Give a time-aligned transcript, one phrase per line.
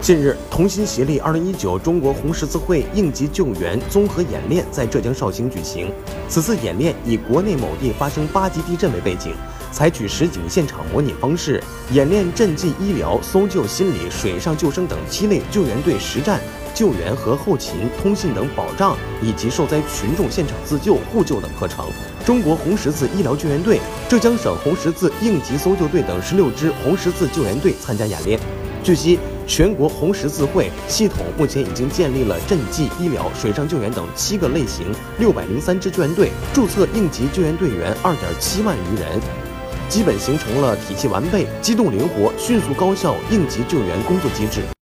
[0.00, 5.92] 近日，同心协力2019中国红十字会应急救援综合演练在浙江绍兴举行。
[6.26, 9.34] 此次演练以国内某地发生八级地震为背景，
[9.70, 16.40] 采取实景现场模拟方式，演练赈济医疗、搜救心理、水上救生等七类救援队实战、
[16.74, 21.84] 救援和后勤、通信等保障，以及受灾群众现场自救互救等课程。
[22.24, 23.78] 中国红十字医疗救援队、
[24.08, 28.40] 浙江省红十字应急搜救队等十六支红十字救援队参加演练。
[28.82, 29.18] 据悉。
[29.50, 34.86] 全国红十字会系统目前已经建立了赈济、医疗、水上救援等七个类型，
[35.18, 39.20] 六百零三支救援队，注册应急救援队员二点七万余人，
[39.88, 44.62] 基本形成了体系完备、机动灵活、迅速高效应急救援工作机制。